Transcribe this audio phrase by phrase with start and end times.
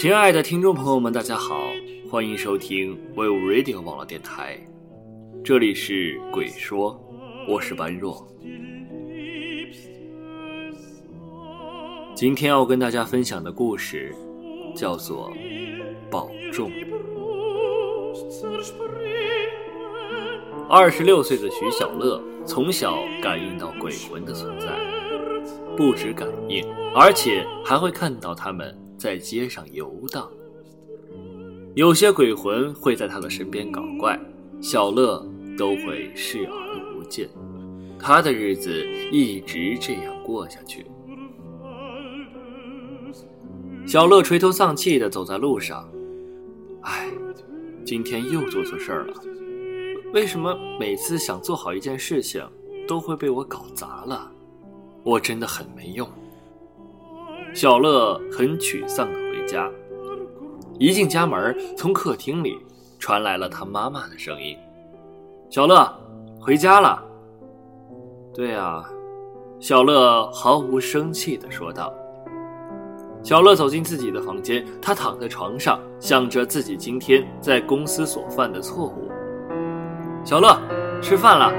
[0.00, 1.58] 亲爱的听众朋友们，大家好，
[2.08, 4.56] 欢迎收听 We Radio 网络电台，
[5.42, 7.04] 这里是鬼说，
[7.48, 8.24] 我是般若。
[12.14, 14.14] 今天要跟大家分享的故事
[14.72, 15.32] 叫做
[16.08, 16.70] 《保重》。
[20.70, 24.68] 二十六岁的徐小乐从小感应到鬼魂的存在，
[25.76, 28.72] 不止感应，而且还会看到他们。
[28.98, 30.28] 在街上游荡，
[31.74, 34.18] 有些鬼魂会在他的身边搞怪，
[34.60, 35.24] 小乐
[35.56, 37.28] 都会视而不见。
[37.96, 40.84] 他的日子一直这样过下去。
[43.86, 45.88] 小乐垂头丧气地走在路上，
[46.82, 47.08] 唉，
[47.84, 49.14] 今天又做错事儿了。
[50.12, 52.44] 为什么每次想做好一件事情，
[52.86, 54.30] 都会被我搞砸了？
[55.04, 56.08] 我真的很没用。
[57.54, 59.68] 小乐很沮丧的回家，
[60.78, 62.56] 一进家门，从客厅里
[62.98, 64.56] 传来了他妈妈的声音
[65.50, 65.92] ：“小乐，
[66.40, 67.02] 回家了。
[68.34, 68.88] ”“对啊。”
[69.58, 71.92] 小乐毫无生气的说道。
[73.24, 79.10] 小乐走进自己的房间，他躺在床上，想着自己今天在公司所犯的错误。
[80.24, 80.56] 小乐，
[81.02, 81.52] 吃饭了。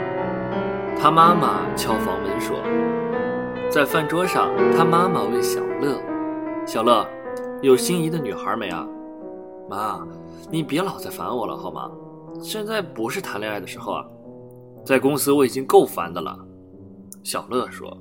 [0.98, 2.29] 他妈妈敲房门。
[3.72, 6.02] 在饭桌上，他妈妈问小乐
[6.66, 7.08] ：“小乐，
[7.62, 8.88] 有心仪的女孩没啊
[9.70, 10.04] ？”“妈，
[10.50, 11.92] 你别老在烦我了，好吗？
[12.42, 14.04] 现在不是谈恋爱的时候啊。
[14.84, 16.36] 在公司我已经够烦的了。”
[17.24, 17.96] 小乐说。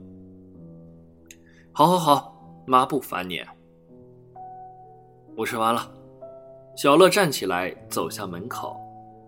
[1.71, 2.35] “好，好，好，
[2.67, 3.43] 妈不烦你。”
[5.37, 5.87] 我吃完了。
[6.77, 8.75] 小乐站起来走向门口。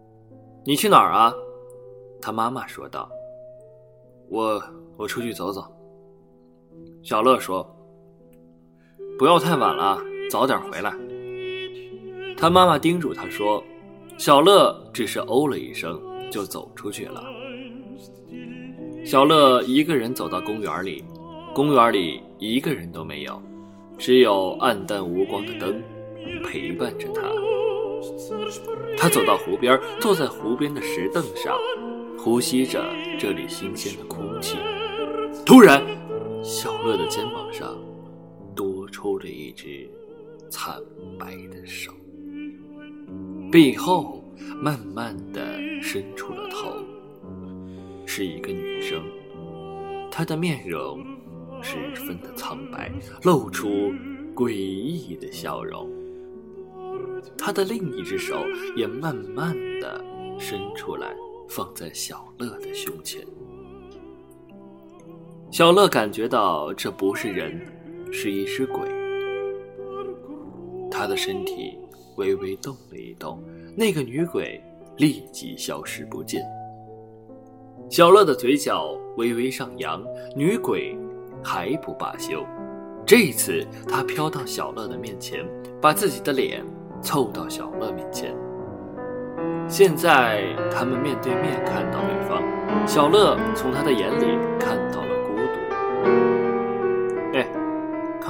[0.64, 1.34] “你去哪儿啊？”
[2.18, 3.10] 他妈妈说道。
[4.30, 4.62] “我，
[4.96, 5.62] 我出去走走。”
[7.02, 7.66] 小乐说
[9.18, 9.98] ：“不要太晚了，
[10.30, 10.92] 早点回来。”
[12.36, 13.62] 他妈妈叮嘱他说
[14.16, 17.24] ：“小乐只是哦了一声，就走出去了。”
[19.04, 21.02] 小乐一个人走到公园里，
[21.54, 23.42] 公园里一个人都没有，
[23.98, 25.82] 只有暗淡无光的灯
[26.44, 27.22] 陪伴着他。
[28.96, 31.56] 他走到湖边，坐在湖边的石凳上，
[32.18, 32.84] 呼吸着
[33.18, 34.56] 这里新鲜的空气。
[35.44, 35.82] 突然，
[36.42, 37.78] 小乐的肩膀上
[38.56, 39.88] 多出了一只
[40.48, 40.80] 惨
[41.18, 41.92] 白的手，
[43.52, 44.24] 背后
[44.56, 46.82] 慢慢的伸出了头，
[48.06, 49.02] 是一个女生，
[50.10, 51.04] 她的面容
[51.62, 52.90] 十分的苍白，
[53.22, 53.68] 露出
[54.34, 55.90] 诡异的笑容。
[57.36, 58.46] 她的另一只手
[58.76, 60.02] 也慢慢的
[60.38, 61.14] 伸出来，
[61.48, 63.26] 放在小乐的胸前。
[65.50, 67.60] 小乐感觉到这不是人，
[68.12, 68.82] 是一只鬼。
[70.88, 71.76] 他的身体
[72.16, 73.42] 微微动了一动，
[73.76, 74.62] 那个女鬼
[74.98, 76.40] 立即消失不见。
[77.88, 80.00] 小乐的嘴角微微上扬，
[80.36, 80.96] 女鬼
[81.42, 82.46] 还不罢休。
[83.04, 85.44] 这一次，她飘到小乐的面前，
[85.82, 86.64] 把自己的脸
[87.02, 88.32] 凑到小乐面前。
[89.66, 92.40] 现在，他们面对面看到对方，
[92.86, 95.00] 小乐从他的眼里看到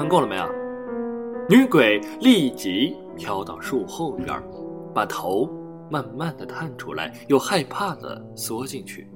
[0.01, 0.49] 看够了没有？
[1.47, 4.43] 女鬼立即飘到树后边，
[4.95, 5.47] 把头
[5.91, 9.07] 慢慢的探出来，又害怕的缩进去。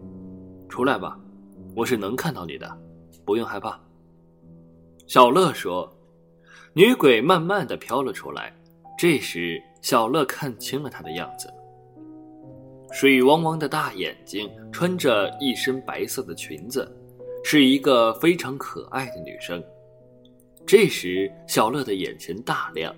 [0.69, 1.19] 出来吧，
[1.75, 2.71] 我是能看到你的，
[3.25, 3.81] 不用害怕。
[5.07, 5.91] 小乐说。
[6.75, 8.53] 女鬼慢慢的飘了出来，
[8.99, 11.49] 这时小乐看清了她的样子。
[12.93, 16.87] 水汪汪的大眼睛，穿着一身白色的裙子，
[17.43, 19.65] 是一个非常可爱的女生。
[20.67, 22.95] 这时小乐的眼前大亮，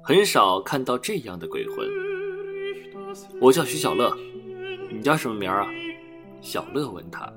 [0.00, 1.88] 很少看到这样的鬼魂。
[3.40, 4.16] 我叫徐小乐，
[4.88, 5.66] 你叫什么名啊？
[6.40, 7.30] 小乐问他。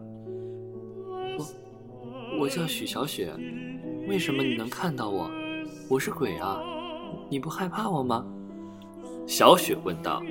[1.38, 1.46] 我，
[2.42, 3.34] 我叫许小雪，
[4.08, 5.28] 为什么你能看到我？
[5.90, 6.62] 我是鬼啊，
[7.28, 8.24] 你不害怕我吗？
[9.26, 10.22] 小雪问道。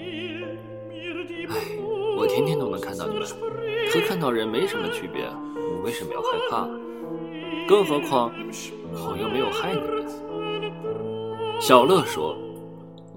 [1.48, 1.56] 哎，
[2.16, 3.26] 我天天都能看到你们，
[3.90, 6.68] 和看到人没什么区别，你为什么要害怕？
[7.68, 8.32] 更何况
[8.92, 9.80] 我又没有害你。
[11.60, 12.36] 小乐说。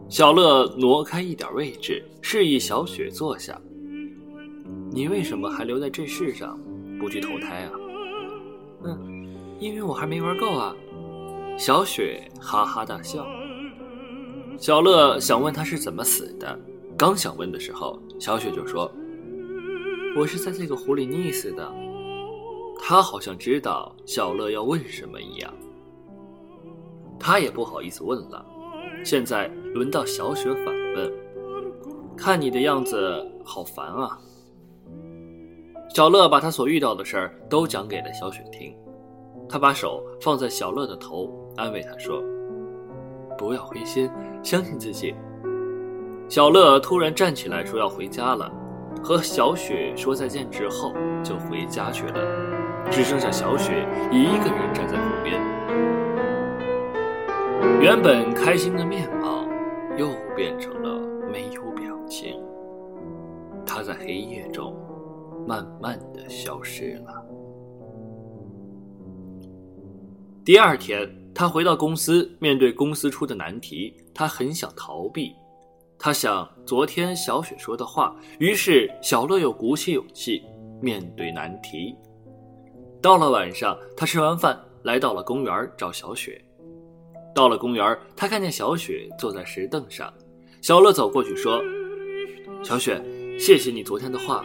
[0.08, 3.60] 小乐挪开一点位置，示意小雪坐下。
[4.92, 6.60] 你为什么还留在这世上，
[7.00, 7.72] 不去投胎啊？
[8.84, 9.28] 嗯，
[9.60, 10.76] 因为我还没玩够啊。
[11.58, 13.26] 小雪哈哈大笑。
[14.60, 16.60] 小乐想问他是怎么死的，
[16.96, 18.90] 刚想问的时候，小雪就说
[20.16, 21.74] ：“我是在这个湖里溺死的。”
[22.80, 25.54] 他好像知道小乐要问什么一样，
[27.19, 28.45] 他也不好意思问了。
[29.04, 31.12] 现在轮到小雪反问
[32.16, 34.19] ：“看你的样子，好烦啊！”
[35.94, 38.75] 小乐把他所遇到的事儿都讲给了小雪听。
[39.48, 42.22] 他把手放在小乐的头，安慰他说
[43.38, 44.10] ：“不要灰心，
[44.44, 45.13] 相信自己。”
[46.27, 48.51] 小乐突然站起来说要回家了，
[49.04, 50.92] 和小雪说再见之后
[51.24, 52.19] 就回家去了，
[52.92, 55.42] 只剩下小雪一个人站在湖边。
[57.82, 59.48] 原本开心的面貌
[59.98, 61.00] 又变成了
[61.32, 62.40] 没有表情，
[63.66, 64.76] 他在黑夜中
[65.48, 67.26] 慢慢的消失了。
[70.44, 75.36] 第二天，他回到公司，面对公司出的难题，他很想逃避。
[75.98, 80.44] 他想昨天小雪说的话，于是小乐又鼓起勇气
[80.82, 81.96] 面对难题。
[83.06, 86.44] 到了晚上，他吃完饭来到了公园找小雪。
[87.36, 90.12] 到了公园，他看见小雪坐在石凳上。
[90.60, 91.62] 小乐走过去说
[92.66, 93.00] ：“小雪，
[93.38, 94.44] 谢谢你昨天的话。”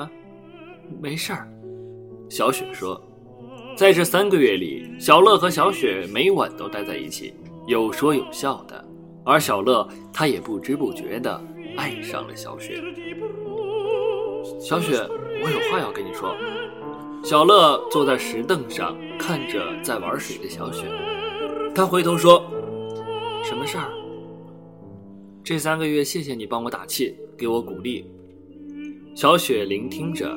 [0.00, 0.10] 啊，
[0.98, 1.46] 没事儿。
[2.30, 2.98] 小雪说。
[3.76, 7.34] 在这三个月里，小乐和小雪每晚都待在一起，
[7.66, 8.82] 有说有笑的。
[9.26, 11.38] 而小乐他也不知不觉地
[11.76, 12.82] 爱上了小雪。
[14.58, 14.96] 小雪，
[15.44, 16.34] 我有话要跟你说。
[17.22, 20.86] 小乐坐在石凳上，看着在玩水的小雪，
[21.72, 22.44] 他回头说
[23.44, 23.88] ：“什么事儿？
[25.44, 28.10] 这三个月，谢谢你帮我打气，给我鼓励。”
[29.14, 30.36] 小雪聆听着，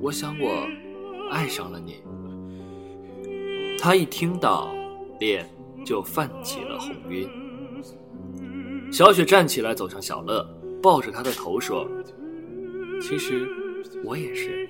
[0.00, 0.66] 我想我。
[1.30, 1.94] 爱上了你，
[3.78, 4.70] 他一听到，
[5.18, 5.48] 脸
[5.82, 7.26] 就泛起了红晕。
[8.92, 10.46] 小雪站起来，走向小乐，
[10.82, 11.88] 抱着他的头说
[13.00, 13.48] ：“其实
[14.04, 14.61] 我也是。”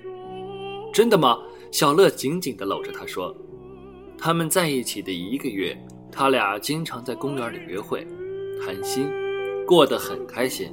[0.93, 1.39] 真的吗？
[1.71, 3.35] 小乐紧紧地搂着他说
[4.19, 5.75] ：“他们在一起的一个月，
[6.11, 8.06] 他俩经常在公园里约会、
[8.63, 9.11] 谈心，
[9.67, 10.70] 过得很开心。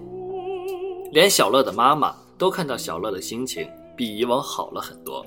[1.13, 5.25] 连小乐的妈妈都看到小乐的心情比以往好了很多。”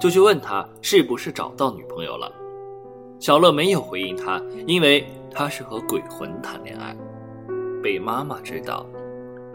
[0.00, 2.28] 就去问他是不是找到女朋友了。
[3.20, 6.96] 小乐没有回应他，因为他是和鬼魂谈恋爱，
[7.80, 8.84] 被妈妈知道，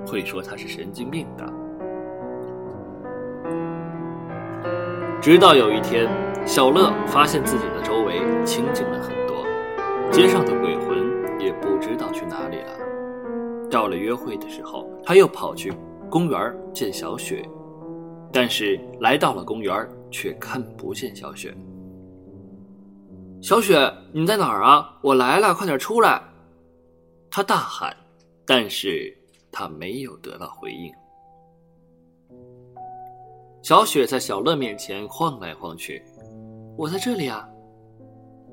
[0.06, 1.67] 会说他是神经病的。
[5.22, 6.08] 直到有一天，
[6.46, 9.46] 小乐发现自己的周围清静了很多，
[10.12, 13.70] 街上的鬼魂也不知道去哪里了。
[13.70, 15.74] 到了约会的时候，他又跑去
[16.10, 17.44] 公园见小雪，
[18.32, 19.88] 但是来到了公园。
[20.10, 21.54] 却看不见小雪。
[23.42, 24.98] 小雪，你在哪儿啊？
[25.02, 26.24] 我来了，快点出来！
[27.30, 27.94] 他大喊，
[28.46, 29.14] 但是
[29.52, 30.90] 他没有得到回应。
[33.68, 36.02] 小雪在小乐面前晃来晃去，
[36.78, 37.46] 我在这里啊！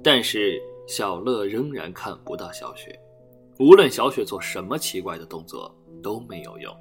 [0.02, 2.98] 但是小乐仍然看不到小雪，
[3.60, 6.76] 无论小雪做什么奇怪的动作都没有用。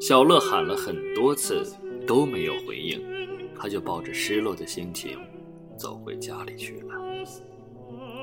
[0.00, 1.64] 小乐喊了很多次
[2.08, 3.00] 都没有回应。
[3.54, 5.16] 他就抱着失落的心情
[5.78, 6.94] 走回家里去了。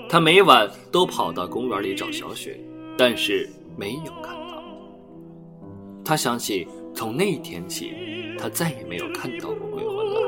[0.10, 2.60] 他每晚都跑到公园里找小雪，
[2.98, 4.62] 但是没有看到。
[6.04, 7.94] 他想起从那天起，
[8.38, 10.22] 他再也没有看到过鬼魂了。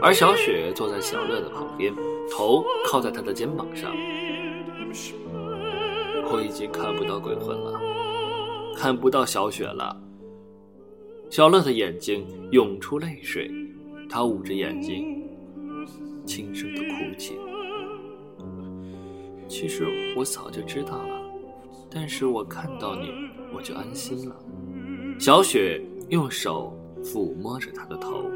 [0.00, 1.94] 而小雪坐在小乐的旁边，
[2.30, 3.94] 头靠在他的肩膀上。
[6.30, 7.80] 我已经看不到鬼魂了，
[8.76, 9.96] 看不到小雪了。
[11.30, 13.50] 小乐的眼睛涌出泪水，
[14.08, 15.22] 他捂着眼睛，
[16.24, 17.34] 轻声的哭泣。
[19.48, 19.86] 其实
[20.16, 21.20] 我早就知道了，
[21.90, 23.10] 但是我看到你，
[23.54, 24.36] 我就安心了。
[25.18, 28.30] 小雪用手抚摸着他的头。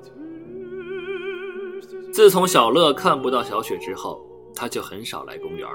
[2.12, 5.68] 自从小乐看不到小雪之后，他就很少来公园，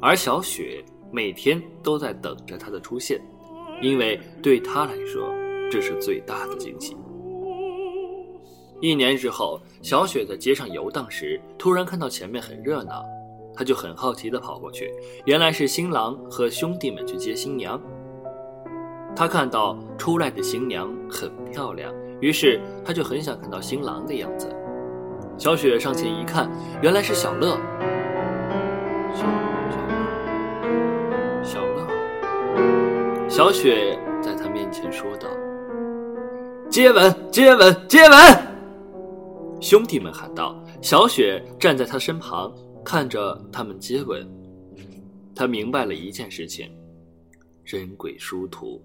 [0.00, 3.20] 而小雪每天都在等着他的出现，
[3.82, 5.32] 因为对他来说，
[5.70, 6.96] 这是最大的惊喜。
[8.80, 13.04] 一年之后，小雪在街上游荡时，突然看到前面很热闹。
[13.52, 14.90] 他就很好奇地跑过去，
[15.26, 17.78] 原来是新郎和兄弟们去接新娘。
[19.20, 24.48] 他看到出来的新娘很漂亮，于是他就很想看到新郎的样子。
[25.36, 26.50] 小雪上前一看，
[26.80, 27.58] 原来是小乐。
[31.42, 31.86] 小乐，
[33.28, 35.28] 小雪在他面前说道
[36.70, 38.16] ：“接吻，接吻，接吻！”
[39.60, 40.58] 兄弟们喊道。
[40.80, 42.50] 小雪站在他身旁。
[42.82, 44.26] 看着他们接吻，
[45.34, 46.72] 他明白了一件事情：
[47.62, 48.80] 人鬼殊途，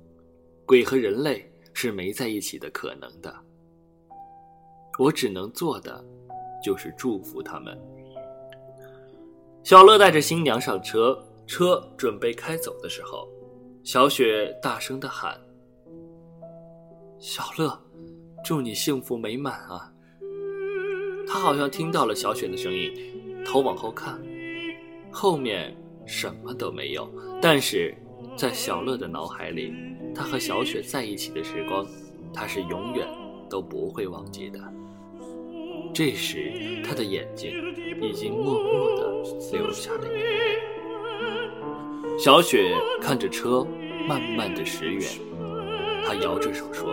[0.65, 3.33] 鬼和人类是没在一起的可能的。
[4.97, 6.03] 我只能做的，
[6.63, 7.77] 就是祝福他们。
[9.63, 13.27] 小乐带着新娘上车，车准备开走的时候，
[13.83, 15.39] 小雪大声的喊
[17.19, 17.77] ：“小乐，
[18.43, 19.91] 祝你幸福美满啊！”
[21.27, 22.93] 他好像听到了小雪的声音。
[23.43, 24.19] 头往后看，
[25.11, 25.75] 后面
[26.07, 27.07] 什么都没有。
[27.41, 27.95] 但是，
[28.37, 29.73] 在小乐的脑海里，
[30.13, 31.85] 他和小雪在一起的时光，
[32.33, 33.07] 他是永远
[33.49, 34.59] 都不会忘记的。
[35.93, 37.51] 这时，他的眼睛
[38.01, 39.23] 已经默默的
[39.53, 40.59] 流下了眼泪。
[42.19, 43.65] 小雪看着车
[44.07, 45.01] 慢慢的驶远，
[46.05, 46.91] 他摇着手说：“